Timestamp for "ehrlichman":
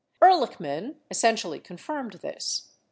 0.41-0.95